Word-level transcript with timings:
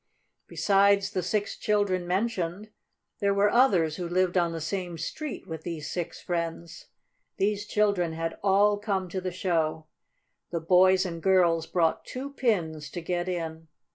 Besides 0.47 1.11
the 1.11 1.21
six 1.21 1.55
children 1.55 2.07
mentioned 2.07 2.71
there 3.19 3.35
were 3.35 3.51
others 3.51 3.97
who 3.97 4.09
lived 4.09 4.35
on 4.35 4.51
the 4.51 4.59
same 4.59 4.97
street 4.97 5.45
with 5.45 5.61
these 5.61 5.91
six 5.91 6.19
friends. 6.19 6.87
These 7.37 7.67
children 7.67 8.13
had 8.13 8.39
all 8.41 8.79
come 8.79 9.09
to 9.09 9.21
the 9.21 9.29
show. 9.31 9.85
The 10.49 10.59
boys 10.59 11.05
and 11.05 11.21
girls 11.21 11.67
brought 11.67 12.03
two 12.03 12.33
pins 12.33 12.89
to 12.89 13.01
get 13.01 13.29
in. 13.29 13.67